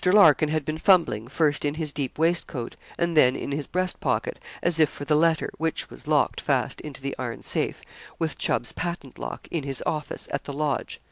Larkin 0.03 0.49
had 0.49 0.65
been 0.65 0.79
fumbling, 0.79 1.27
first 1.27 1.63
in 1.63 1.75
his 1.75 1.93
deep 1.93 2.17
waistcoat, 2.17 2.75
and 2.97 3.15
then 3.15 3.35
in 3.35 3.51
his 3.51 3.67
breast 3.67 3.99
pocket, 3.99 4.39
as 4.63 4.79
if 4.79 4.89
for 4.89 5.05
the 5.05 5.13
letter, 5.13 5.51
which 5.59 5.91
was 5.91 6.07
locked 6.07 6.41
fast 6.41 6.81
into 6.81 7.03
the 7.03 7.15
iron 7.19 7.43
safe, 7.43 7.81
with 8.17 8.39
Chubb's 8.39 8.71
patent 8.71 9.19
lock, 9.19 9.47
in 9.51 9.61
his 9.63 9.83
office 9.85 10.27
at 10.31 10.45
the 10.45 10.53
Lodge. 10.53 10.99